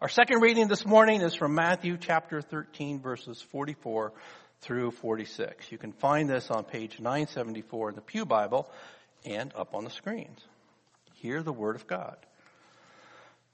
[0.00, 4.12] Our second reading this morning is from Matthew chapter 13 verses 44
[4.60, 5.72] through 46.
[5.72, 8.70] You can find this on page 974 in the Pew Bible
[9.24, 10.38] and up on the screens.
[11.14, 12.16] Hear the word of God.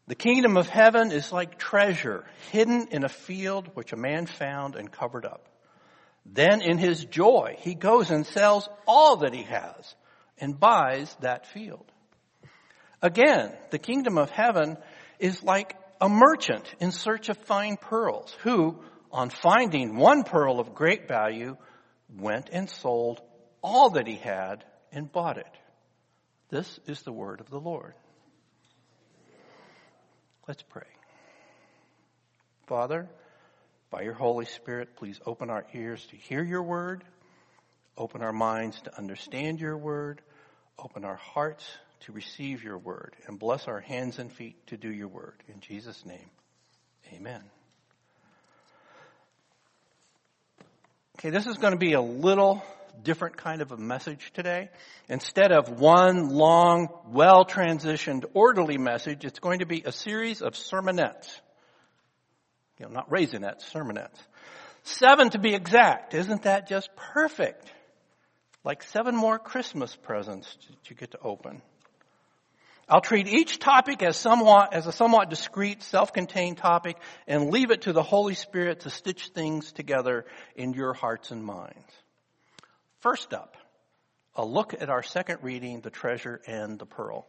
[0.06, 4.76] The kingdom of heaven is like treasure hidden in a field which a man found
[4.76, 5.48] and covered up.
[6.26, 9.94] Then in his joy, he goes and sells all that he has
[10.38, 11.90] and buys that field.
[13.00, 14.76] Again, the kingdom of heaven
[15.18, 18.78] is like a merchant in search of fine pearls who,
[19.10, 21.56] on finding one pearl of great value,
[22.16, 23.20] went and sold
[23.62, 25.58] all that he had and bought it.
[26.50, 27.94] This is the word of the Lord.
[30.46, 30.82] Let's pray.
[32.66, 33.08] Father,
[33.90, 37.04] by your Holy Spirit, please open our ears to hear your word,
[37.96, 40.20] open our minds to understand your word,
[40.78, 41.64] open our hearts
[42.04, 45.42] to receive your word and bless our hands and feet to do your word.
[45.48, 46.30] In Jesus' name,
[47.14, 47.42] amen.
[51.18, 52.62] Okay, this is going to be a little
[53.02, 54.68] different kind of a message today.
[55.08, 60.52] Instead of one long, well transitioned, orderly message, it's going to be a series of
[60.52, 61.40] sermonettes.
[62.78, 64.18] You know, not raisinets, sermonettes.
[64.82, 66.12] Seven to be exact.
[66.12, 67.72] Isn't that just perfect?
[68.64, 71.62] Like seven more Christmas presents that you get to open.
[72.88, 76.96] I'll treat each topic as somewhat, as a somewhat discrete, self-contained topic
[77.26, 81.42] and leave it to the Holy Spirit to stitch things together in your hearts and
[81.42, 81.92] minds.
[83.00, 83.56] First up,
[84.34, 87.26] a look at our second reading, the treasure and the pearl.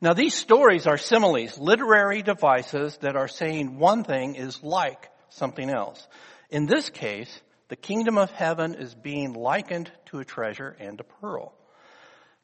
[0.00, 5.68] Now these stories are similes, literary devices that are saying one thing is like something
[5.68, 6.06] else.
[6.50, 11.04] In this case, the kingdom of heaven is being likened to a treasure and a
[11.04, 11.52] pearl.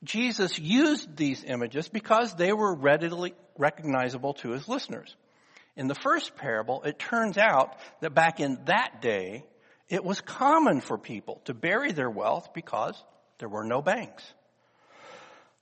[0.05, 5.15] Jesus used these images because they were readily recognizable to his listeners.
[5.77, 9.45] In the first parable, it turns out that back in that day,
[9.89, 12.95] it was common for people to bury their wealth because
[13.39, 14.23] there were no banks.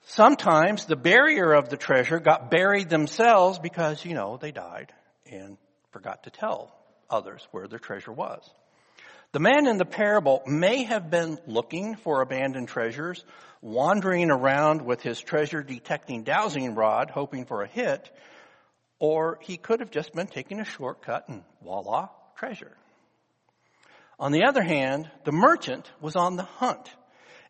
[0.06, 4.92] Sometimes the barrier of the treasure got buried themselves because, you know, they died
[5.31, 5.56] and
[5.92, 6.75] forgot to tell
[7.08, 8.42] others where their treasure was.
[9.32, 13.25] The man in the parable may have been looking for abandoned treasures,
[13.62, 18.10] wandering around with his treasure detecting dowsing rod, hoping for a hit,
[18.98, 22.76] or he could have just been taking a shortcut and voila, treasure.
[24.18, 26.90] On the other hand, the merchant was on the hunt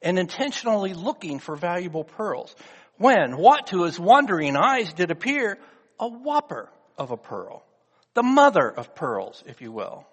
[0.03, 2.55] and intentionally looking for valuable pearls
[2.99, 5.59] when what to his wondering eyes did appear
[5.99, 6.69] a whopper
[6.99, 7.65] of a pearl,
[8.15, 10.07] the mother of pearls, if you will.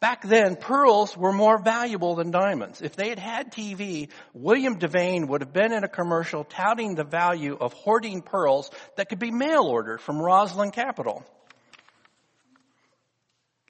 [0.00, 2.82] Back then, pearls were more valuable than diamonds.
[2.82, 7.04] If they had had TV, William Devane would have been in a commercial touting the
[7.04, 11.24] value of hoarding pearls that could be mail ordered from Rosland Capital.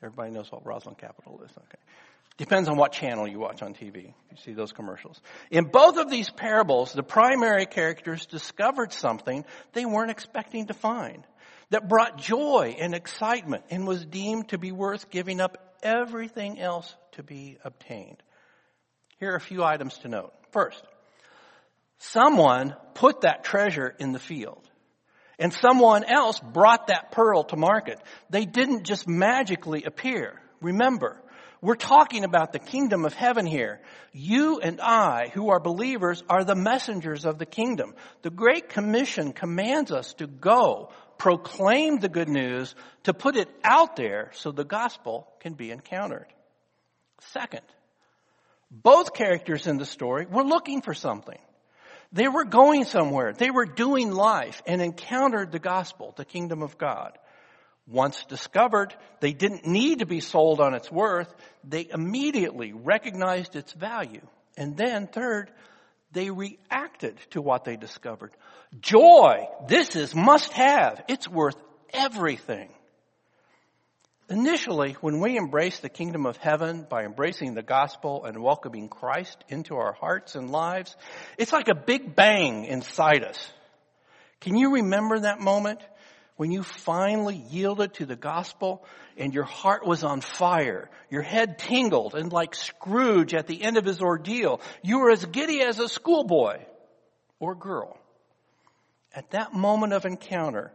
[0.02, 1.78] Everybody knows what Rosland Capital is, okay.
[2.38, 4.12] Depends on what channel you watch on TV.
[4.30, 5.20] You see those commercials.
[5.50, 11.24] In both of these parables, the primary characters discovered something they weren't expecting to find
[11.70, 16.94] that brought joy and excitement and was deemed to be worth giving up everything else
[17.12, 18.22] to be obtained.
[19.18, 20.32] Here are a few items to note.
[20.52, 20.82] First,
[21.98, 24.68] someone put that treasure in the field.
[25.38, 28.00] And someone else brought that pearl to market.
[28.30, 30.40] They didn't just magically appear.
[30.62, 31.20] Remember,
[31.60, 33.80] we're talking about the kingdom of heaven here.
[34.12, 37.94] You and I, who are believers, are the messengers of the kingdom.
[38.22, 43.96] The Great Commission commands us to go, proclaim the good news, to put it out
[43.96, 46.26] there so the gospel can be encountered.
[47.32, 47.62] Second,
[48.70, 51.38] both characters in the story were looking for something.
[52.12, 53.32] They were going somewhere.
[53.32, 57.18] They were doing life and encountered the gospel, the kingdom of God.
[57.88, 61.32] Once discovered, they didn't need to be sold on its worth.
[61.62, 64.26] They immediately recognized its value.
[64.56, 65.50] And then third,
[66.16, 68.32] they reacted to what they discovered.
[68.80, 69.46] Joy.
[69.68, 71.04] This is must have.
[71.08, 71.56] It's worth
[71.92, 72.70] everything.
[74.30, 79.44] Initially, when we embrace the kingdom of heaven by embracing the gospel and welcoming Christ
[79.50, 80.96] into our hearts and lives,
[81.36, 83.52] it's like a big bang inside us.
[84.40, 85.80] Can you remember that moment
[86.36, 88.84] when you finally yielded to the gospel
[89.16, 90.90] and your heart was on fire?
[91.10, 95.24] Your head tingled and like Scrooge at the end of his ordeal, you were as
[95.24, 96.60] giddy as a schoolboy
[97.40, 97.98] or girl.
[99.14, 100.72] At that moment of encounter,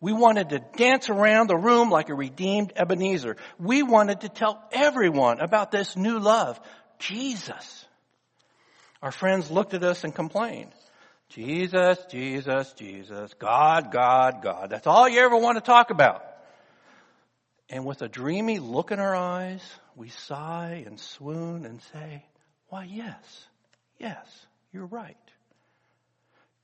[0.00, 3.36] we wanted to dance around the room like a redeemed Ebenezer.
[3.58, 6.60] We wanted to tell everyone about this new love,
[6.98, 7.86] Jesus.
[9.00, 10.72] Our friends looked at us and complained.
[11.34, 14.70] Jesus, Jesus, Jesus, God, God, God.
[14.70, 16.24] That's all you ever want to talk about.
[17.68, 19.62] And with a dreamy look in our eyes,
[19.96, 22.24] we sigh and swoon and say,
[22.68, 23.46] Why, yes,
[23.98, 24.24] yes,
[24.72, 25.16] you're right.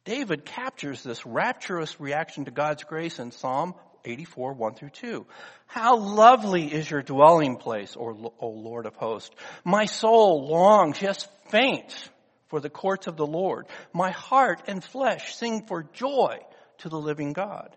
[0.05, 3.75] David captures this rapturous reaction to God's grace in Psalm
[4.05, 5.27] 84, 1 through 2.
[5.67, 9.35] How lovely is your dwelling place, O Lord of hosts.
[9.65, 12.09] My soul longs, yes, faints
[12.51, 13.67] for the courts of the Lord.
[13.93, 16.39] My heart and flesh sing for joy
[16.79, 17.77] to the living God.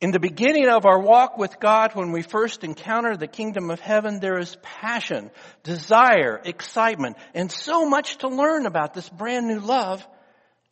[0.00, 3.80] In the beginning of our walk with God, when we first encounter the kingdom of
[3.80, 5.30] heaven, there is passion,
[5.64, 10.06] desire, excitement, and so much to learn about this brand new love,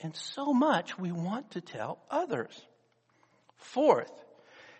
[0.00, 2.54] and so much we want to tell others.
[3.56, 4.12] Fourth,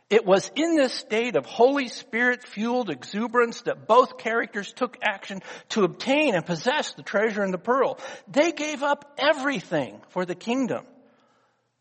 [0.09, 5.43] it was in this state of Holy Spirit fueled exuberance that both characters took action
[5.71, 7.99] to obtain and possess the treasure and the pearl.
[8.29, 10.87] They gave up everything for the kingdom.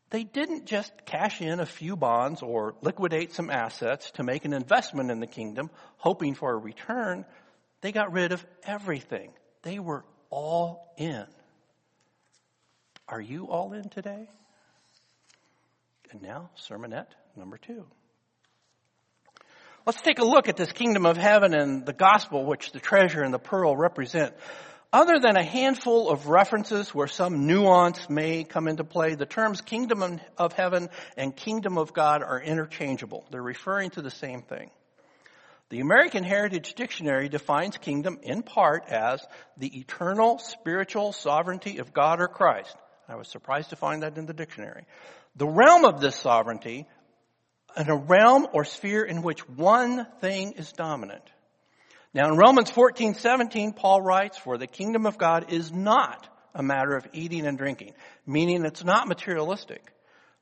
[0.10, 4.54] They didn't just cash in a few bonds or liquidate some assets to make an
[4.54, 7.25] investment in the kingdom, hoping for a return.
[7.81, 9.33] They got rid of everything.
[9.62, 11.25] They were all in.
[13.07, 14.30] Are you all in today?
[16.12, 17.86] And now, sermonette number two.
[19.85, 23.21] Let's take a look at this kingdom of heaven and the gospel which the treasure
[23.21, 24.33] and the pearl represent.
[24.91, 29.61] Other than a handful of references where some nuance may come into play, the terms
[29.61, 33.27] kingdom of heaven and kingdom of God are interchangeable.
[33.29, 34.71] They're referring to the same thing.
[35.69, 39.23] The American Heritage Dictionary defines kingdom in part as
[39.57, 42.75] the eternal spiritual sovereignty of God or Christ.
[43.07, 44.88] I was surprised to find that in the dictionary.
[45.35, 46.88] The realm of this sovereignty
[47.77, 51.24] in a realm or sphere in which one thing is dominant.
[52.13, 56.63] Now in Romans 14, 17, Paul writes, for the kingdom of God is not a
[56.63, 57.94] matter of eating and drinking,
[58.25, 59.92] meaning it's not materialistic,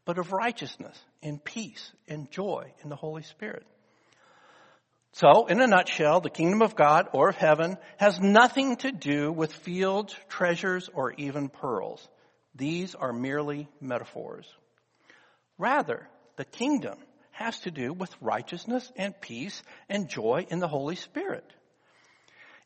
[0.05, 3.65] but of righteousness and peace and joy in the Holy Spirit.
[5.13, 9.31] So, in a nutshell, the kingdom of God or of heaven has nothing to do
[9.31, 12.07] with fields, treasures, or even pearls.
[12.55, 14.47] These are merely metaphors.
[15.59, 16.97] Rather, the kingdom
[17.33, 21.45] has to do with righteousness and peace and joy in the Holy Spirit.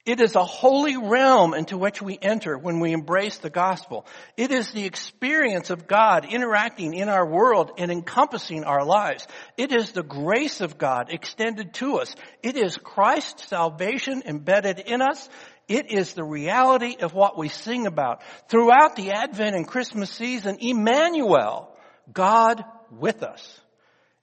[0.06, 4.06] It is a holy realm into which we enter when we embrace the gospel.
[4.38, 9.28] It is the experience of God interacting in our world and encompassing our lives.
[9.58, 12.16] It is the grace of God extended to us.
[12.42, 15.28] It is Christ's salvation embedded in us.
[15.68, 18.22] It is the reality of what we sing about.
[18.48, 21.75] Throughout the Advent and Christmas season, Emmanuel,
[22.14, 23.60] God with us.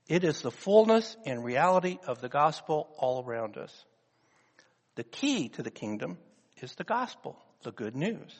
[0.06, 3.72] It is the fullness and reality of the gospel all around us.
[4.96, 6.18] The key to the kingdom
[6.60, 8.38] is the gospel, the good news.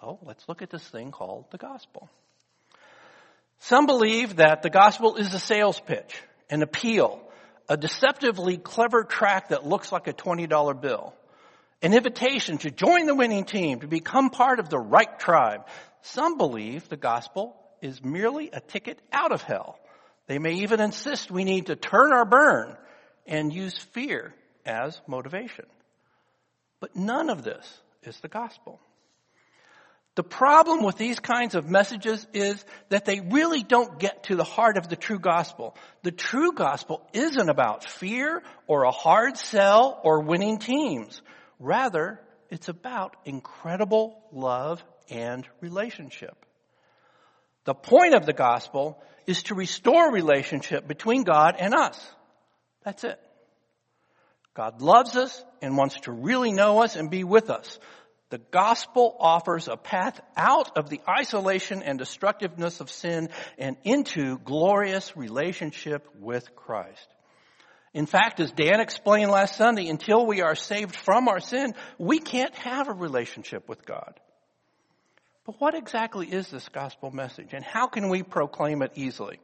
[0.00, 2.10] So let's look at this thing called the gospel.
[3.60, 6.20] Some believe that the gospel is a sales pitch,
[6.50, 7.22] an appeal,
[7.68, 11.14] a deceptively clever track that looks like a $20 bill,
[11.80, 15.66] an invitation to join the winning team, to become part of the right tribe.
[16.02, 19.78] Some believe the gospel is merely a ticket out of hell,
[20.26, 22.76] they may even insist we need to turn our burn
[23.26, 24.34] and use fear
[24.64, 25.66] as motivation.
[26.80, 27.66] But none of this
[28.02, 28.80] is the gospel.
[30.16, 34.44] The problem with these kinds of messages is that they really don't get to the
[34.44, 35.76] heart of the true gospel.
[36.02, 41.20] The true gospel isn't about fear or a hard sell or winning teams.
[41.60, 46.45] Rather, it's about incredible love and relationship.
[47.66, 52.00] The point of the gospel is to restore relationship between God and us.
[52.84, 53.20] That's it.
[54.54, 57.78] God loves us and wants to really know us and be with us.
[58.30, 64.38] The gospel offers a path out of the isolation and destructiveness of sin and into
[64.38, 67.06] glorious relationship with Christ.
[67.92, 72.18] In fact, as Dan explained last Sunday, until we are saved from our sin, we
[72.18, 74.20] can't have a relationship with God.
[75.46, 79.38] But what exactly is this gospel message and how can we proclaim it easily?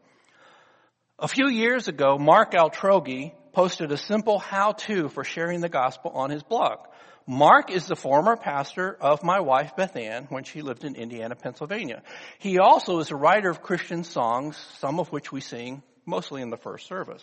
[1.18, 6.30] A few years ago, Mark Altrogge posted a simple how-to for sharing the gospel on
[6.30, 6.80] his blog.
[7.24, 11.36] Mark is the former pastor of my wife Beth Ann when she lived in Indiana,
[11.36, 12.02] Pennsylvania.
[12.40, 16.50] He also is a writer of Christian songs, some of which we sing mostly in
[16.50, 17.22] the first service.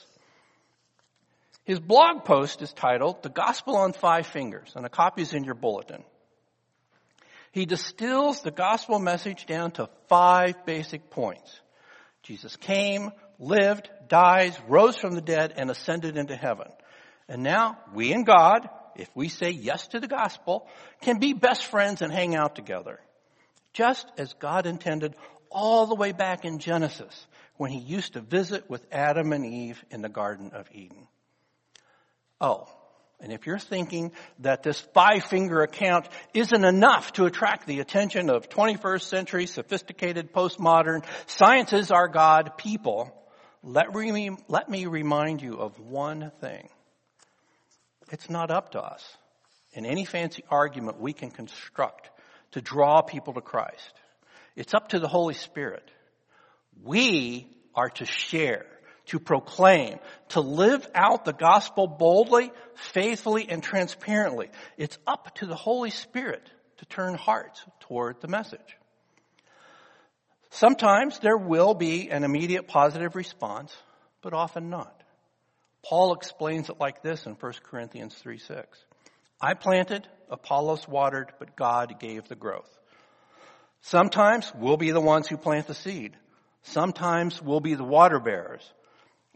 [1.65, 5.43] His blog post is titled The Gospel on Five Fingers, and a copy is in
[5.43, 6.05] your bulletin.
[7.51, 11.60] He distills the gospel message down to five basic points.
[12.24, 16.68] Jesus came, lived, dies, rose from the dead, and ascended into heaven.
[17.27, 20.68] And now we and God, if we say yes to the gospel,
[21.01, 23.00] can be best friends and hang out together.
[23.74, 25.15] Just as God intended
[25.50, 27.27] all the way back in Genesis
[27.58, 31.08] when he used to visit with Adam and Eve in the Garden of Eden.
[32.39, 32.68] Oh,
[33.21, 38.29] and if you're thinking that this five finger account isn't enough to attract the attention
[38.29, 43.13] of 21st century sophisticated postmodern science are God people,
[43.61, 46.69] let me, let me remind you of one thing.
[48.11, 49.05] It's not up to us
[49.73, 52.09] in any fancy argument we can construct
[52.51, 53.93] to draw people to Christ.
[54.55, 55.89] It's up to the Holy Spirit.
[56.81, 58.65] We are to share
[59.09, 59.97] to proclaim,
[60.29, 64.49] to live out the gospel boldly, faithfully, and transparently.
[64.77, 66.47] It's up to the Holy Spirit
[66.77, 68.77] to turn hearts toward the message.
[70.51, 73.75] Sometimes there will be an immediate positive response,
[74.21, 74.95] but often not.
[75.83, 78.77] Paul explains it like this in 1 Corinthians 3 6.
[79.41, 82.69] I planted, Apollos watered, but God gave the growth.
[83.81, 86.15] Sometimes we'll be the ones who plant the seed.
[86.63, 88.69] Sometimes we'll be the water bearers.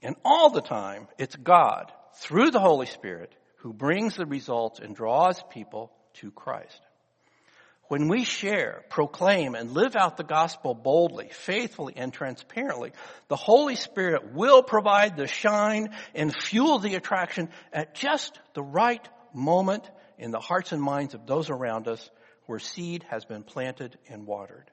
[0.04, 4.94] And all the time, it's God, through the Holy Spirit, who brings the results and
[4.94, 6.82] draws people to Christ.
[7.88, 12.92] When we share, proclaim, and live out the gospel boldly, faithfully, and transparently,
[13.30, 19.08] the Holy Spirit will provide the shine and fuel the attraction at just the right
[19.34, 22.10] moment in the hearts and minds of those around us
[22.46, 24.70] where seed has been planted and watered.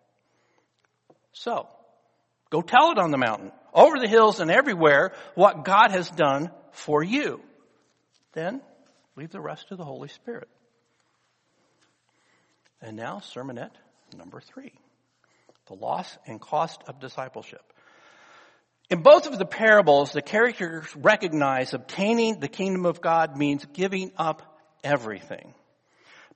[1.32, 1.68] So,
[2.50, 6.50] Go tell it on the mountain, over the hills and everywhere what God has done
[6.72, 7.40] for you.
[8.32, 8.60] Then
[9.16, 10.48] leave the rest to the Holy Spirit.
[12.82, 13.74] And now, sermonette
[14.16, 14.72] number three.
[15.66, 17.62] The loss and cost of discipleship.
[18.88, 24.10] In both of the parables, the characters recognize obtaining the kingdom of God means giving
[24.16, 24.42] up
[24.82, 25.54] everything.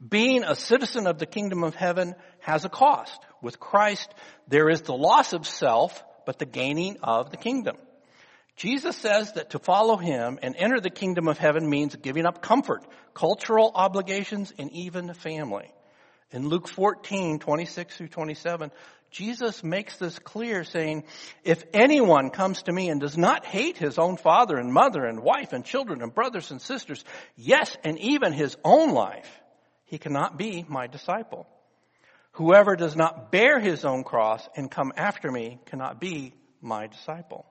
[0.07, 3.19] Being a citizen of the kingdom of heaven has a cost.
[3.45, 4.13] With Christ,
[4.49, 7.77] there is the loss of self, but the gaining of the kingdom.
[8.57, 12.41] Jesus says that to follow him and enter the kingdom of heaven means giving up
[12.41, 15.71] comfort, cultural obligations, and even family.
[16.31, 18.71] In Luke 14, 26 through 27,
[19.11, 21.05] Jesus makes this clear saying,
[21.45, 25.21] if anyone comes to me and does not hate his own father and mother and
[25.23, 27.05] wife and children and brothers and sisters,
[27.37, 29.29] yes, and even his own life,
[29.85, 31.47] he cannot be my disciple.
[32.35, 37.47] Whoever does not bear his own cross and come after me cannot be my disciple.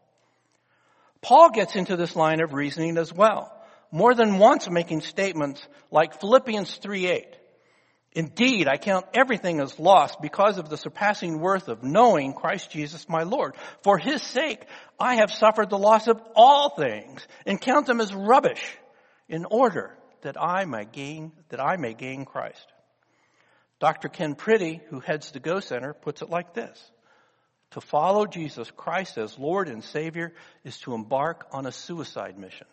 [1.21, 3.57] Paul gets into this line of reasoning as well,
[3.91, 7.33] more than once making statements like Philippians 3:8.
[8.11, 13.07] Indeed, I count everything as lost because of the surpassing worth of knowing Christ Jesus
[13.07, 13.55] my Lord.
[13.83, 14.65] For his sake,
[14.99, 18.77] I have suffered the loss of all things and count them as rubbish
[19.29, 22.72] in order that I may gain, that I may gain Christ.
[23.83, 24.07] Dr.
[24.07, 26.81] Ken Priddy, who heads the Go Center, puts it like this.
[27.71, 30.31] To follow Jesus Christ as Lord and Savior
[30.63, 32.67] is to embark on a suicide mission.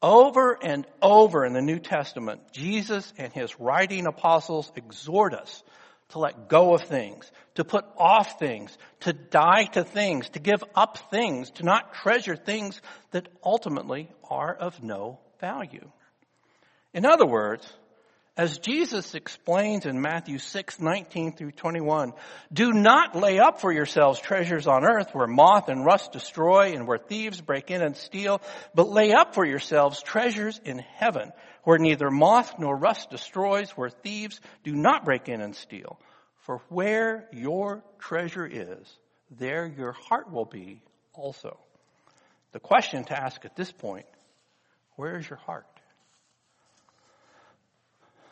[0.00, 5.62] Over and over in the New Testament, Jesus and his writing apostles exhort us
[6.12, 10.64] to let go of things, to put off things, to die to things, to give
[10.74, 15.90] up things, to not treasure things that ultimately are of no value.
[16.94, 17.70] In other words,
[18.36, 22.12] as Jesus explains in Matthew 6, 19 through 21,
[22.52, 26.88] do not lay up for yourselves treasures on earth where moth and rust destroy and
[26.88, 28.42] where thieves break in and steal,
[28.74, 31.32] but lay up for yourselves treasures in heaven
[31.64, 35.98] where neither moth nor rust destroys, where thieves do not break in and steal.
[36.42, 38.98] For where your treasure is,
[39.30, 40.82] there your heart will be
[41.14, 41.58] also.
[42.52, 44.06] The question to ask at this point,
[44.96, 45.66] where is your heart?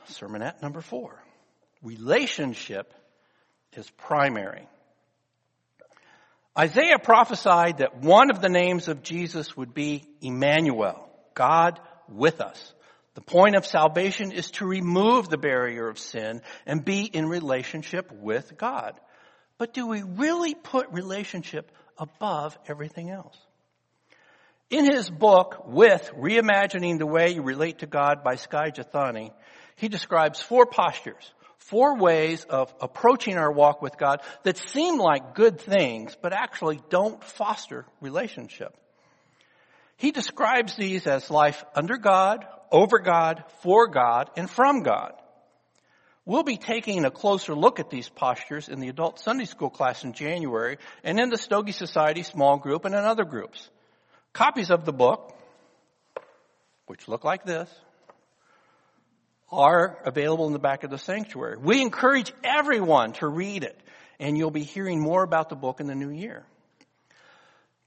[0.09, 1.23] Sermonette number four.
[1.83, 2.93] Relationship
[3.77, 4.69] is primary.
[6.59, 12.75] Isaiah prophesied that one of the names of Jesus would be Emmanuel, God with us.
[13.15, 18.11] The point of salvation is to remove the barrier of sin and be in relationship
[18.13, 18.99] with God.
[19.59, 23.37] But do we really put relationship above everything else?
[24.71, 29.33] In his book, With Reimagining the Way You Relate to God by Skye Jethani,
[29.77, 35.35] he describes four postures, four ways of approaching our walk with God that seem like
[35.35, 38.77] good things, but actually don't foster relationship.
[39.97, 45.13] He describes these as life under God, over God, for God, and from God.
[46.25, 50.05] We'll be taking a closer look at these postures in the adult Sunday school class
[50.05, 53.69] in January and in the Stogie Society small group and in other groups.
[54.33, 55.37] Copies of the book,
[56.87, 57.69] which look like this,
[59.53, 61.59] are available in the back of the sanctuary.
[61.59, 63.79] We encourage everyone to read it,
[64.19, 66.45] and you'll be hearing more about the book in the new year.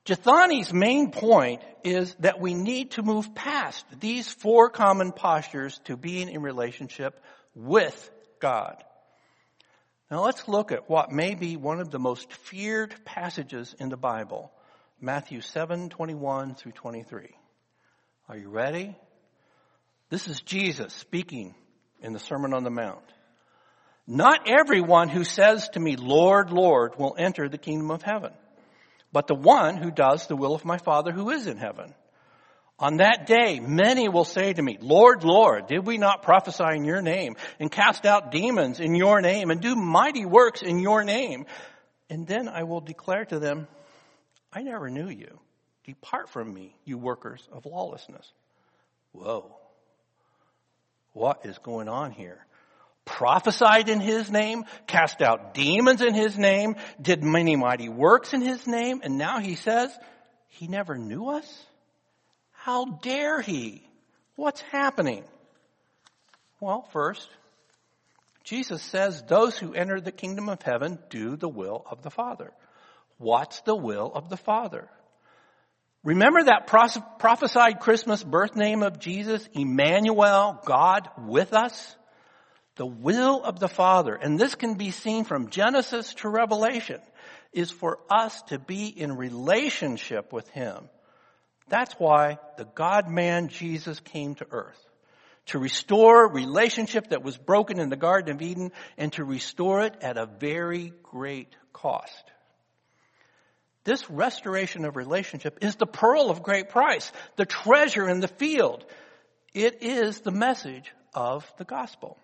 [0.06, 5.98] Jethani's main point is that we need to move past these four common postures to
[5.98, 7.20] being in relationship
[7.56, 8.84] with God.
[10.12, 13.98] Now let's look at what may be one of the most feared passages in the
[13.98, 14.52] Bible.
[15.02, 17.30] Matthew 7, 21 through 23.
[18.30, 18.96] Are you ready?
[20.10, 21.56] This is Jesus speaking
[22.02, 23.04] in the Sermon on the Mount.
[24.08, 28.32] Not everyone who says to me, Lord, Lord, will enter the kingdom of heaven,
[29.12, 31.96] but the one who does the will of my Father who is in heaven.
[32.78, 36.84] On that day, many will say to me, Lord, Lord, did we not prophesy in
[36.84, 41.04] your name and cast out demons in your name and do mighty works in your
[41.04, 41.46] name?
[42.10, 43.68] And then I will declare to them,
[44.54, 45.40] I never knew you.
[45.86, 48.30] Depart from me, you workers of lawlessness.
[49.14, 49.56] Whoa.
[51.16, 52.46] What is going on here?
[53.06, 58.42] Prophesied in his name, cast out demons in his name, did many mighty works in
[58.42, 59.98] his name, and now he says,
[60.50, 61.66] he never knew us?
[62.52, 63.88] How dare he?
[64.36, 65.24] What's happening?
[66.60, 67.30] Well, first,
[68.44, 72.52] Jesus says those who enter the kingdom of heaven do the will of the Father.
[73.20, 74.90] What's the will of the Father?
[76.06, 81.96] Remember that prophesied Christmas birth name of Jesus, Emmanuel, God with us?
[82.76, 87.02] The will of the Father, and this can be seen from Genesis to Revelation,
[87.54, 90.90] is for us to be in relationship with Him.
[91.70, 94.80] That's why the God-man Jesus came to earth.
[95.48, 99.96] To restore relationship that was broken in the Garden of Eden and to restore it
[100.02, 102.32] at a very great cost.
[103.86, 108.84] This restoration of relationship is the pearl of great price, the treasure in the field.
[109.54, 112.18] It is the message of the gospel.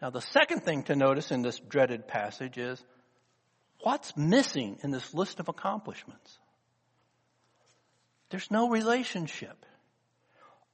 [0.00, 2.82] Now the second thing to notice in this dreaded passage is
[3.80, 6.38] what's missing in this list of accomplishments?
[8.30, 9.66] There's no relationship.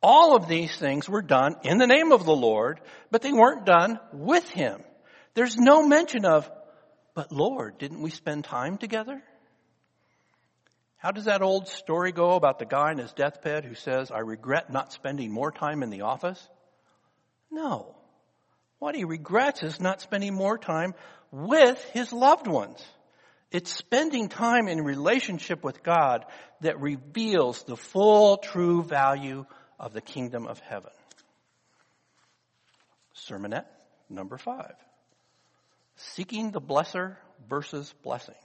[0.03, 3.65] All of these things were done in the name of the Lord, but they weren't
[3.65, 4.83] done with Him.
[5.33, 6.51] There's no mention of,
[7.15, 9.23] but Lord, didn't we spend time together?
[11.07, 14.19] How does that old story go about the guy in his deathbed who says, I
[14.19, 16.49] regret not spending more time in the office?
[17.49, 17.95] No.
[18.81, 20.95] What he regrets is not spending more time
[21.31, 22.85] with his loved ones.
[23.53, 26.25] It's spending time in relationship with God
[26.63, 29.47] that reveals the full true value
[29.79, 30.91] of the kingdom of heaven.
[33.15, 33.69] Sermonette
[34.11, 34.75] number five.
[35.95, 37.15] Seeking the blesser
[37.49, 38.37] versus blessings.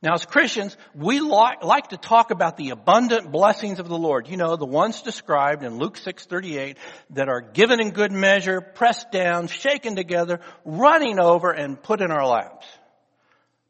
[0.00, 4.28] Now as Christians, we like to talk about the abundant blessings of the Lord.
[4.28, 6.76] You know, the ones described in Luke 6:38
[7.10, 12.12] that are given in good measure, pressed down, shaken together, running over and put in
[12.12, 12.66] our laps.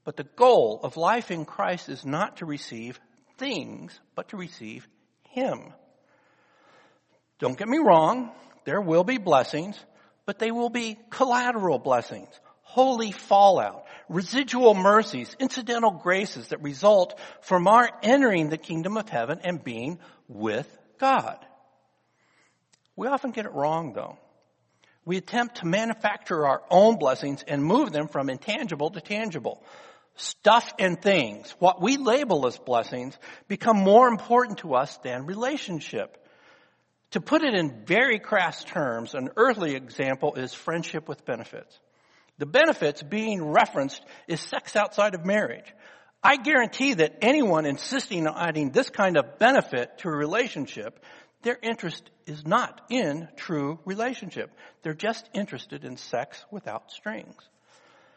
[0.04, 3.00] But the goal of life in Christ is not to receive
[3.38, 4.86] things, but to receive
[5.30, 5.72] Him.
[7.38, 8.32] Don't get me wrong,
[8.64, 9.82] there will be blessings,
[10.26, 12.28] but they will be collateral blessings
[12.68, 19.40] holy fallout, residual mercies, incidental graces that result from our entering the kingdom of heaven
[19.44, 20.66] and being with
[20.98, 21.44] God.
[22.96, 24.18] We often get it wrong though.
[25.04, 29.62] We attempt to manufacture our own blessings and move them from intangible to tangible.
[30.16, 33.16] Stuff and things, what we label as blessings,
[33.46, 36.22] become more important to us than relationship.
[37.12, 41.78] To put it in very crass terms, an earthly example is friendship with benefits.
[42.38, 45.72] The benefits being referenced is sex outside of marriage.
[46.22, 51.04] I guarantee that anyone insisting on adding this kind of benefit to a relationship,
[51.42, 54.50] their interest is not in true relationship.
[54.82, 57.36] They're just interested in sex without strings.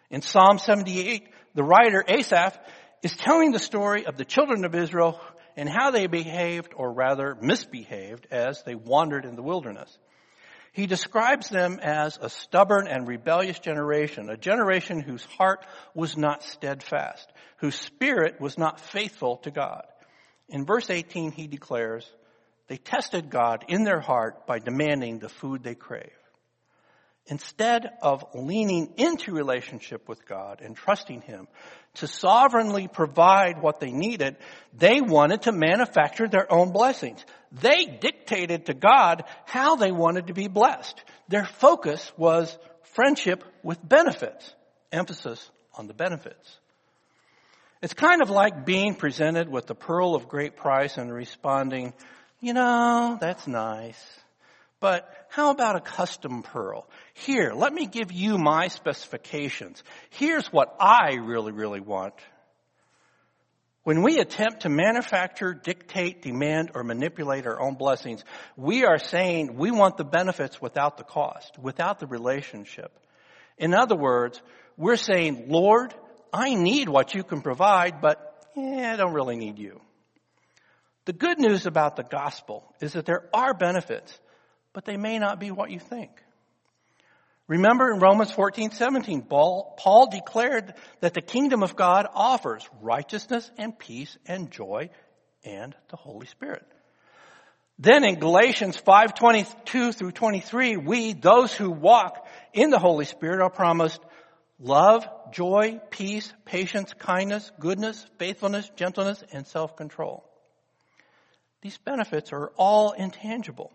[0.09, 2.57] In Psalm 78, the writer Asaph
[3.03, 5.19] is telling the story of the children of Israel
[5.55, 9.97] and how they behaved, or rather misbehaved, as they wandered in the wilderness.
[10.71, 16.43] He describes them as a stubborn and rebellious generation, a generation whose heart was not
[16.43, 19.83] steadfast, whose spirit was not faithful to God.
[20.47, 22.09] In verse 18, he declares,
[22.67, 26.11] they tested God in their heart by demanding the food they crave.
[27.25, 31.47] Instead of leaning into relationship with God and trusting Him
[31.95, 34.37] to sovereignly provide what they needed,
[34.77, 37.23] they wanted to manufacture their own blessings.
[37.51, 41.03] They dictated to God how they wanted to be blessed.
[41.27, 42.57] Their focus was
[42.93, 44.53] friendship with benefits,
[44.91, 46.57] emphasis on the benefits.
[47.81, 51.93] It's kind of like being presented with the pearl of great price and responding,
[52.39, 54.20] you know, that's nice,
[54.81, 56.89] But how about a custom pearl?
[57.13, 59.81] Here, let me give you my specifications.
[60.09, 62.15] Here's what I really, really want.
[63.83, 68.23] When we attempt to manufacture, dictate, demand, or manipulate our own blessings,
[68.57, 72.91] we are saying we want the benefits without the cost, without the relationship.
[73.57, 74.41] In other words,
[74.77, 75.93] we're saying, Lord,
[76.33, 79.79] I need what you can provide, but eh, I don't really need you.
[81.05, 84.19] The good news about the gospel is that there are benefits,
[84.73, 86.11] but they may not be what you think.
[87.47, 93.51] Remember in Romans 14, 17, Paul, Paul declared that the kingdom of God offers righteousness
[93.57, 94.89] and peace and joy
[95.43, 96.65] and the Holy Spirit.
[97.77, 103.41] Then in Galatians 5, 22 through 23, we, those who walk in the Holy Spirit,
[103.41, 103.99] are promised
[104.59, 110.23] love, joy, peace, patience, kindness, goodness, faithfulness, gentleness, and self-control.
[111.63, 113.71] These benefits are all intangible.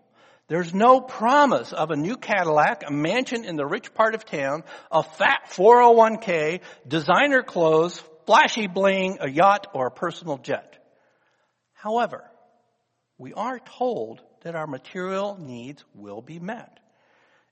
[0.49, 4.63] There's no promise of a new Cadillac, a mansion in the rich part of town,
[4.93, 10.79] a fat 401k, designer clothes, flashy bling, a yacht, or a personal jet.
[11.73, 12.25] However,
[13.19, 16.79] we are told that our material needs will be met.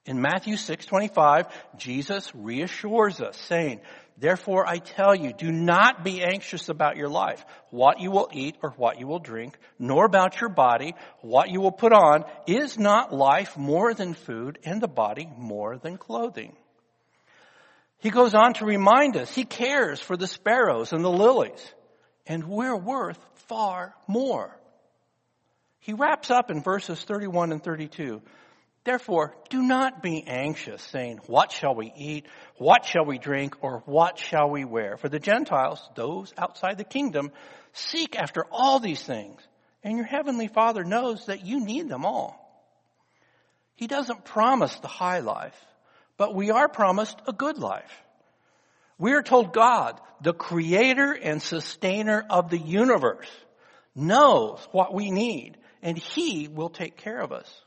[0.06, 3.80] In Matthew 6:25, Jesus reassures us saying,
[4.16, 8.56] Therefore I tell you, do not be anxious about your life, what you will eat
[8.62, 12.24] or what you will drink, nor about your body, what you will put on.
[12.46, 16.54] Is not life more than food and the body more than clothing?
[17.98, 21.74] He goes on to remind us, he cares for the sparrows and the lilies,
[22.26, 24.54] and we're worth far more.
[25.80, 28.22] He wraps up in verses 31 and 32.
[28.84, 32.26] Therefore, do not be anxious, saying, What shall we eat?
[32.56, 33.56] What shall we drink?
[33.62, 34.98] Or what shall we wear?
[34.98, 37.32] For the Gentiles, those outside the kingdom,
[37.72, 39.40] seek after all these things.
[39.82, 42.40] And your heavenly Father knows that you need them all.
[43.74, 45.58] He doesn't promise the high life,
[46.18, 47.90] but we are promised a good life.
[48.98, 53.28] We are told God, the creator and sustainer of the universe,
[53.94, 57.63] knows what we need, and He will take care of us.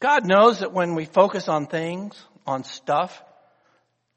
[0.00, 3.22] God knows that when we focus on things, on stuff,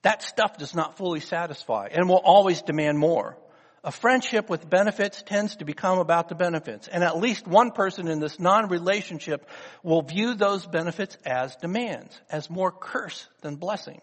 [0.01, 3.37] that stuff does not fully satisfy and will always demand more.
[3.83, 8.07] A friendship with benefits tends to become about the benefits, and at least one person
[8.07, 9.45] in this non-relationship
[9.83, 13.99] will view those benefits as demands, as more curse than blessing,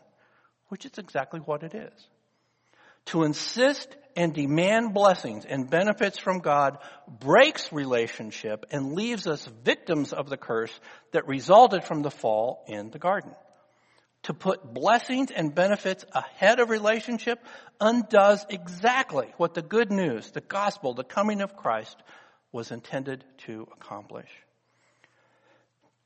[0.69, 2.09] which is exactly what it is.
[3.07, 10.13] To insist and demand blessings and benefits from God breaks relationship and leaves us victims
[10.13, 10.79] of the curse
[11.13, 13.33] that resulted from the fall in the garden.
[14.25, 17.39] To put blessings and benefits ahead of relationship
[17.81, 21.97] undoes exactly what the good news, the gospel, the coming of Christ
[22.53, 24.29] was intended to accomplish.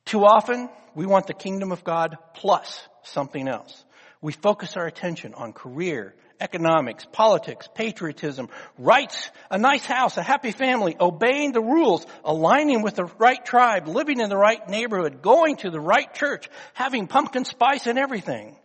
[0.04, 3.84] Too often, we want the kingdom of God plus something else.
[4.20, 10.52] We focus our attention on career economics, politics, patriotism, rights, a nice house, a happy
[10.52, 15.56] family, obeying the rules, aligning with the right tribe, living in the right neighborhood, going
[15.56, 18.56] to the right church, having pumpkin spice and everything.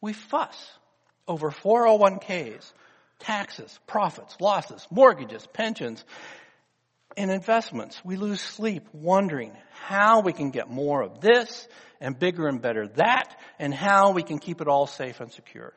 [0.00, 0.58] We fuss
[1.28, 2.72] over 401ks,
[3.20, 6.04] taxes, profits, losses, mortgages, pensions,
[7.16, 8.04] and investments.
[8.04, 11.68] We lose sleep wondering how we can get more of this
[12.00, 15.72] and bigger and better that and how we can keep it all safe and secure.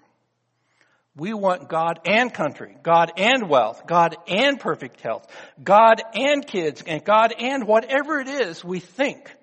[1.17, 5.25] We want God and country, God and wealth, God and perfect health,
[5.63, 9.33] God and kids, and God and whatever it is we think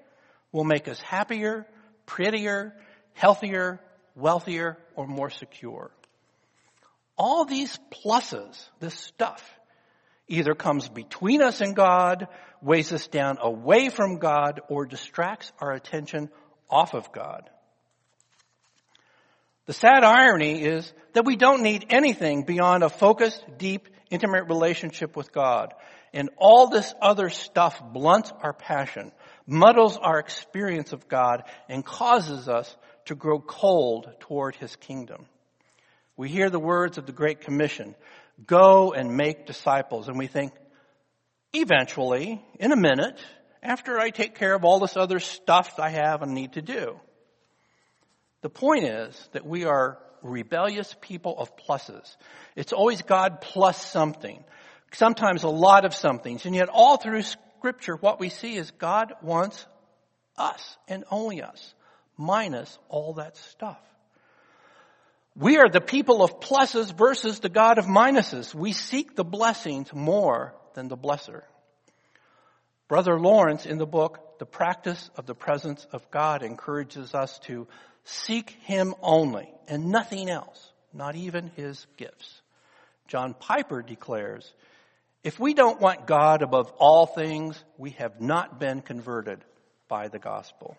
[0.52, 1.66] will make us happier,
[2.04, 2.74] prettier,
[3.14, 3.80] healthier,
[4.14, 5.90] wealthier, or more secure.
[7.16, 9.42] All these pluses, this stuff,
[10.28, 12.28] either comes between us and God,
[12.60, 16.28] weighs us down away from God, or distracts our attention
[16.68, 17.48] off of God.
[19.66, 25.16] The sad irony is that we don't need anything beyond a focused, deep, intimate relationship
[25.16, 25.72] with God.
[26.12, 29.12] And all this other stuff blunts our passion,
[29.46, 32.74] muddles our experience of God, and causes us
[33.06, 35.26] to grow cold toward His kingdom.
[36.16, 37.94] We hear the words of the Great Commission,
[38.44, 40.52] go and make disciples, and we think,
[41.52, 43.18] eventually, in a minute,
[43.62, 46.98] after I take care of all this other stuff I have and need to do.
[48.42, 52.16] The point is that we are rebellious people of pluses.
[52.54, 54.44] It's always God plus something.
[54.92, 56.44] Sometimes a lot of somethings.
[56.44, 59.66] And yet all through scripture, what we see is God wants
[60.36, 61.74] us and only us,
[62.16, 63.80] minus all that stuff.
[65.34, 68.54] We are the people of pluses versus the God of minuses.
[68.54, 71.42] We seek the blessings more than the blesser.
[72.88, 77.66] Brother Lawrence in the book, The Practice of the Presence of God encourages us to
[78.04, 82.40] seek Him only and nothing else, not even His gifts.
[83.08, 84.50] John Piper declares,
[85.22, 89.44] if we don't want God above all things, we have not been converted
[89.88, 90.76] by the gospel.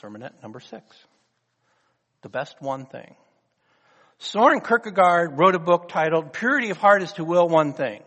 [0.00, 0.84] Sermonette number six.
[2.22, 3.14] The best one thing.
[4.18, 8.02] Soren Kierkegaard wrote a book titled Purity of Heart is to Will One Thing.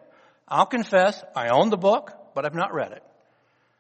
[0.48, 3.04] I'll confess, I own the book, but I've not read it.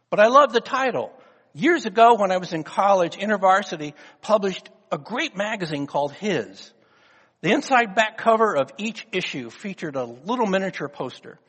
[0.09, 1.11] But I love the title.
[1.53, 6.73] Years ago when I was in college, InterVarsity published a great magazine called His.
[7.41, 11.39] The inside back cover of each issue featured a little miniature poster.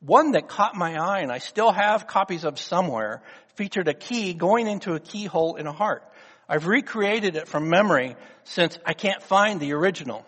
[0.00, 3.22] One that caught my eye and I still have copies of somewhere
[3.54, 6.02] featured a key going into a keyhole in a heart.
[6.48, 10.26] I've recreated it from memory since I can't find the original.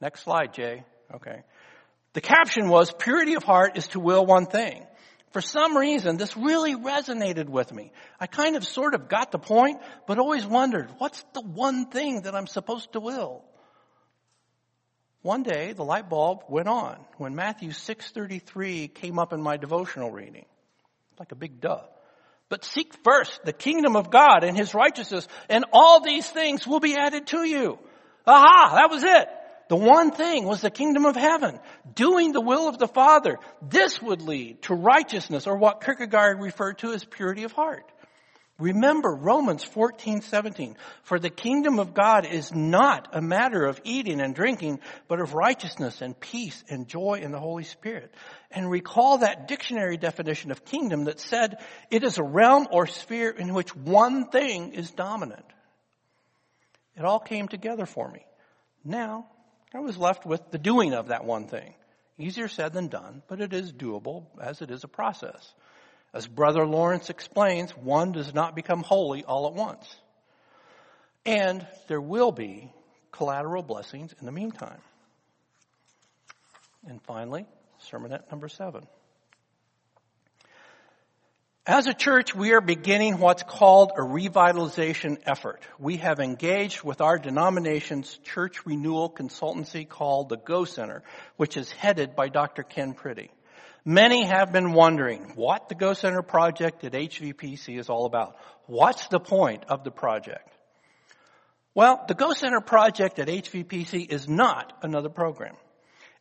[0.00, 0.84] Next slide, Jay.
[1.14, 1.42] Okay.
[2.14, 4.84] The caption was, purity of heart is to will one thing.
[5.32, 7.92] For some reason, this really resonated with me.
[8.20, 12.22] I kind of sort of got the point, but always wondered, what's the one thing
[12.22, 13.42] that I'm supposed to will?
[15.22, 20.10] One day, the light bulb went on when Matthew 6.33 came up in my devotional
[20.10, 20.44] reading.
[21.18, 21.84] Like a big duh.
[22.48, 26.80] But seek first the kingdom of God and His righteousness, and all these things will
[26.80, 27.78] be added to you.
[28.26, 28.74] Aha!
[28.74, 29.28] That was it.
[29.68, 31.58] The one thing was the kingdom of heaven,
[31.94, 33.38] doing the will of the Father.
[33.62, 37.84] This would lead to righteousness, or what Kierkegaard referred to as purity of heart.
[38.58, 40.76] Remember Romans 14, 17.
[41.02, 45.34] For the kingdom of God is not a matter of eating and drinking, but of
[45.34, 48.14] righteousness and peace and joy in the Holy Spirit.
[48.52, 51.56] And recall that dictionary definition of kingdom that said
[51.90, 55.46] it is a realm or sphere in which one thing is dominant.
[56.96, 58.24] It all came together for me.
[58.84, 59.26] Now,
[59.74, 61.74] I was left with the doing of that one thing.
[62.18, 65.54] Easier said than done, but it is doable as it is a process.
[66.12, 69.96] As Brother Lawrence explains, one does not become holy all at once.
[71.24, 72.70] And there will be
[73.12, 74.80] collateral blessings in the meantime.
[76.86, 77.46] And finally,
[77.90, 78.86] sermonette number seven.
[81.64, 85.62] As a church, we are beginning what's called a revitalization effort.
[85.78, 91.04] We have engaged with our denomination's church renewal consultancy called the Go Center,
[91.36, 92.64] which is headed by Dr.
[92.64, 93.28] Ken Priddy.
[93.84, 98.36] Many have been wondering what the Go Center project at HVPC is all about.
[98.66, 100.48] What's the point of the project?
[101.76, 105.54] Well, the Go Center project at HVPC is not another program.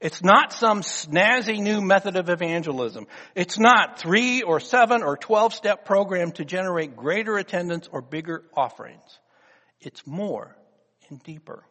[0.02, 3.06] It's not some snazzy new method of evangelism.
[3.36, 8.44] It's not three or seven or twelve step program to generate greater attendance or bigger
[8.58, 9.20] offerings.
[9.80, 10.56] It's more
[11.10, 11.64] and deeper.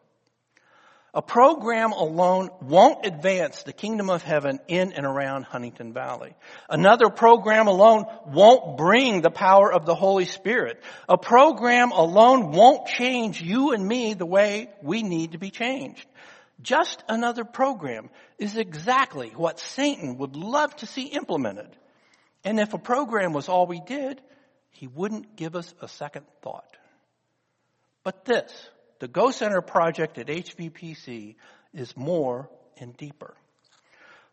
[1.12, 6.36] A program alone won't advance the kingdom of heaven in and around Huntingdon Valley.
[6.68, 10.80] Another program alone won't bring the power of the Holy Spirit.
[11.08, 16.06] A program alone won't change you and me the way we need to be changed.
[16.62, 21.68] Just another program is exactly what Satan would love to see implemented.
[22.44, 24.20] And if a program was all we did,
[24.70, 26.76] he wouldn't give us a second thought.
[28.02, 28.52] But this,
[28.98, 31.36] the Go Center project at HVPC
[31.74, 33.34] is more and deeper.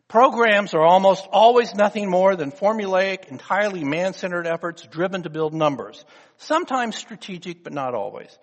[0.08, 6.02] Programs are almost always nothing more than formulaic, entirely man-centered efforts driven to build numbers.
[6.38, 8.38] Sometimes strategic, but not always.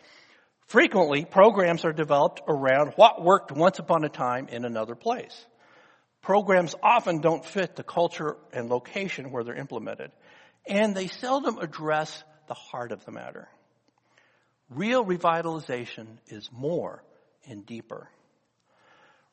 [0.68, 5.46] Frequently, programs are developed around what worked once upon a time in another place.
[6.22, 10.12] Programs often don't fit the culture and location where they're implemented,
[10.66, 13.48] and they seldom address the heart of the matter.
[14.72, 17.04] Real revitalization is more
[17.48, 18.10] and deeper.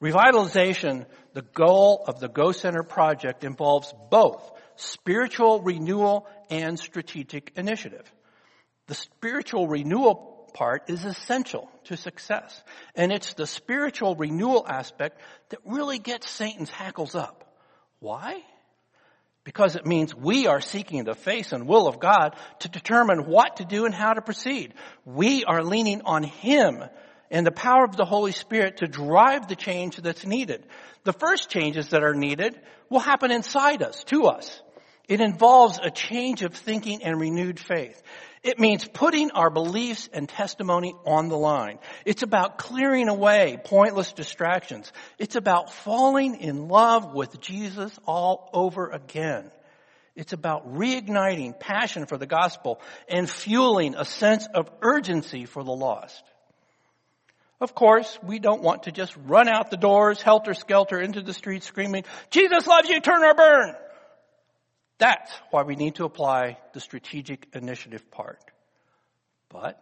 [0.02, 8.10] Revitalization, the goal of the Go Center project involves both spiritual renewal and strategic initiative.
[8.88, 12.62] The spiritual renewal part is essential to success.
[12.94, 17.44] And it's the spiritual renewal aspect that really gets Satan's hackles up.
[17.98, 18.42] Why?
[19.44, 23.56] because it means we are seeking the face and will of God to determine what
[23.56, 24.74] to do and how to proceed.
[25.04, 26.84] We are leaning on Him
[27.30, 30.66] and the power of the Holy Spirit to drive the change that's needed.
[31.04, 34.62] The first changes that are needed will happen inside us, to us.
[35.12, 38.02] It involves a change of thinking and renewed faith.
[38.42, 41.80] It means putting our beliefs and testimony on the line.
[42.06, 44.90] It's about clearing away pointless distractions.
[45.18, 49.50] It's about falling in love with Jesus all over again.
[50.16, 55.72] It's about reigniting passion for the gospel and fueling a sense of urgency for the
[55.72, 56.24] lost.
[57.60, 61.34] Of course, we don't want to just run out the doors, helter skelter into the
[61.34, 63.74] streets screaming, Jesus loves you, turn or burn.
[65.02, 68.38] That's why we need to apply the strategic initiative part.
[69.48, 69.76] But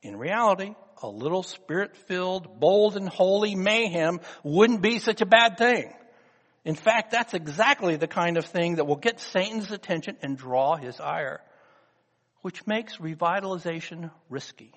[0.00, 5.58] in reality, a little spirit filled, bold and holy mayhem wouldn't be such a bad
[5.58, 5.92] thing.
[6.64, 10.76] In fact, that's exactly the kind of thing that will get Satan's attention and draw
[10.76, 11.42] his ire,
[12.40, 14.72] which makes revitalization risky.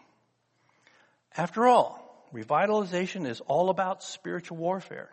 [1.38, 5.10] After all, revitalization is all about spiritual warfare.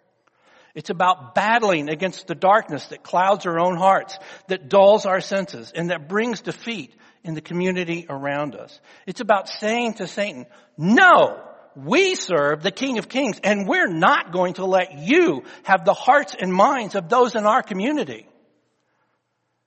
[0.74, 5.70] It's about battling against the darkness that clouds our own hearts, that dulls our senses,
[5.74, 8.80] and that brings defeat in the community around us.
[9.06, 10.46] It's about saying to Satan,
[10.78, 11.42] no,
[11.76, 15.94] we serve the King of Kings and we're not going to let you have the
[15.94, 18.26] hearts and minds of those in our community.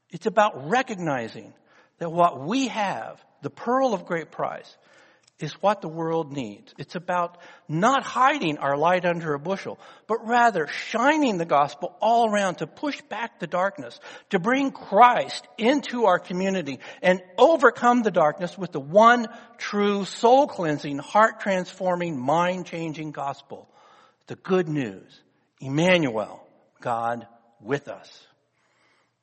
[0.09, 1.53] It's about recognizing
[1.99, 4.77] that what we have, the pearl of great price,
[5.39, 6.73] is what the world needs.
[6.77, 12.29] It's about not hiding our light under a bushel, but rather shining the gospel all
[12.29, 18.11] around to push back the darkness, to bring Christ into our community and overcome the
[18.11, 23.69] darkness with the one true soul cleansing, heart transforming, mind changing gospel.
[24.27, 25.21] The good news.
[25.59, 26.47] Emmanuel,
[26.79, 27.27] God
[27.59, 28.27] with us.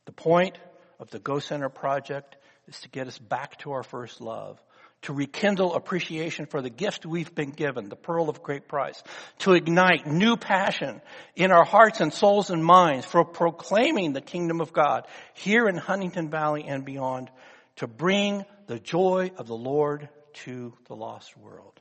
[0.05, 0.59] The point
[1.01, 2.37] of the Go Center project
[2.69, 4.61] is to get us back to our first love
[5.03, 9.03] to rekindle appreciation for the gift we've been given, the pearl of great price,
[9.41, 11.01] to ignite new passion
[11.35, 15.77] in our hearts and souls and minds for proclaiming the kingdom of God here in
[15.77, 17.31] Huntingdon Valley and beyond,
[17.77, 20.09] to bring the joy of the Lord
[20.45, 21.81] to the lost world.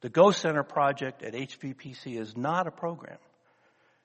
[0.00, 3.18] The Go Center project at HVPC is not a program.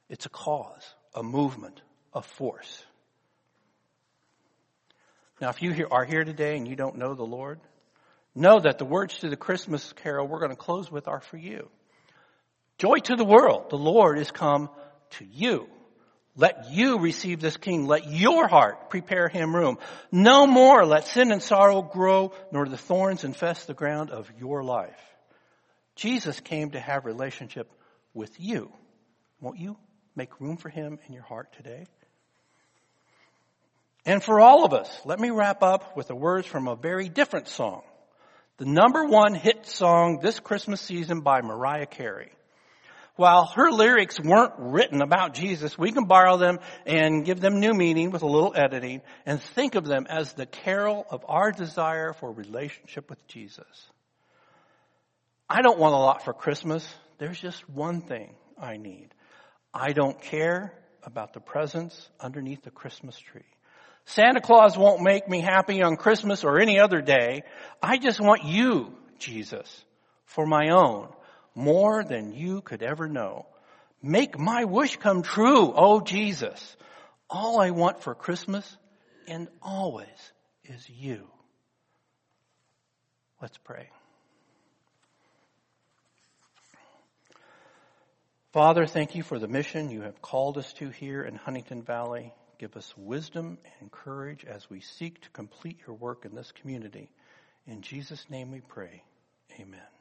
[0.10, 1.82] It's a cause, a movement,
[2.14, 2.84] a force.
[5.44, 7.60] Now, if you are here today and you don't know the Lord,
[8.36, 11.38] Know that the words to the Christmas carol we're going to close with are for
[11.38, 11.70] you.
[12.80, 13.70] Joy to the world.
[13.70, 14.70] The Lord is come
[15.12, 15.68] to you.
[16.36, 17.86] Let you receive this king.
[17.86, 19.78] Let your heart prepare him room.
[20.12, 24.64] No more let sin and sorrow grow, nor the thorns infest the ground of your
[24.64, 25.00] life.
[25.96, 27.72] Jesus came to have relationship
[28.16, 28.72] with you.
[29.40, 29.78] Won't you
[30.16, 31.86] make room for him in your heart today?
[34.06, 37.10] And for all of us, let me wrap up with the words from a very
[37.10, 37.84] different song
[38.58, 42.32] the number one hit song this Christmas season by Mariah Carey.
[43.16, 47.74] While her lyrics weren't written about Jesus, we can borrow them and give them new
[47.74, 52.14] meaning with a little editing and think of them as the carol of our desire
[52.14, 53.88] for relationship with Jesus.
[55.50, 56.88] I don't want a lot for Christmas.
[57.18, 59.10] There's just one thing I need.
[59.74, 63.42] I don't care about the presents underneath the Christmas tree.
[64.06, 67.44] Santa Claus won't make me happy on Christmas or any other day.
[67.82, 69.86] I just want you, Jesus,
[70.26, 71.10] for my own,
[71.56, 73.46] more than you could ever know.
[74.02, 76.76] Make my wish come true, oh Jesus.
[77.30, 78.78] All I want for Christmas
[79.28, 80.08] and always
[80.66, 81.28] is you.
[83.42, 83.90] Let's pray.
[88.52, 92.34] Father, thank you for the mission you have called us to here in Huntingdon Valley.
[92.64, 97.10] Give us wisdom and courage as we seek to complete your work in this community.
[97.68, 99.04] In Jesus' name we pray.
[99.60, 99.93] Amen.